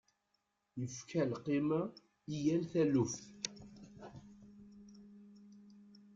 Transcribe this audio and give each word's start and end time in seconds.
Yefka 0.79 1.21
lqima 1.31 1.81
i 2.33 2.35
yal 2.45 2.63
taluft. 2.71 3.23